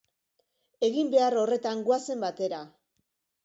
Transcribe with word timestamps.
Egin 0.87 1.11
behar 1.11 1.37
horretan 1.43 1.87
goazen 1.93 2.27
batera. 2.29 2.67